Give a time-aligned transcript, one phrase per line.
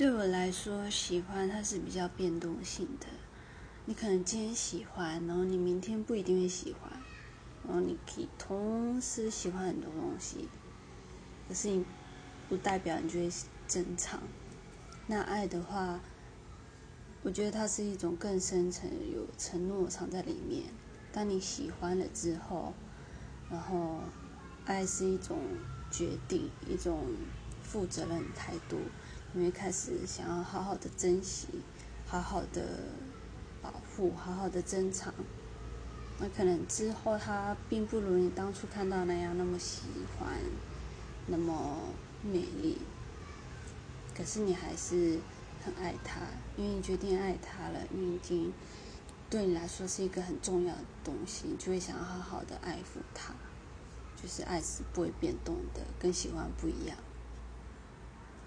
[0.00, 3.06] 对我来说，喜欢它是比较变动性的。
[3.84, 6.90] 你可能今天喜欢，然后你明天不一定会喜欢，
[7.66, 10.48] 然后你可以同时喜欢很多东西，
[11.46, 11.84] 可是你
[12.48, 13.30] 不代表你就会
[13.68, 14.22] 正常。
[15.06, 16.00] 那爱的话，
[17.22, 20.72] 我觉得它是一种更深层、有承诺藏在里面。
[21.12, 22.72] 当你喜欢了之后，
[23.50, 24.00] 然后
[24.64, 25.40] 爱是一种
[25.90, 27.04] 决定，一种
[27.62, 28.78] 负责任态度。
[29.32, 31.46] 你会开始想要好好的珍惜，
[32.06, 32.80] 好好的
[33.62, 35.14] 保护，好好的珍藏。
[36.18, 39.82] 那可能之后他并不如你当初看到那样那么喜
[40.18, 40.28] 欢，
[41.26, 41.78] 那么
[42.22, 42.78] 美丽。
[44.16, 45.20] 可是你还是
[45.64, 46.20] 很爱他，
[46.56, 48.52] 因为你决定爱他了，因为已经
[49.30, 53.32] 对你来说是一个很重要的东西，你就会想要好好的爱护他。
[54.20, 56.98] 就是爱是不会变动的，跟喜欢不一样。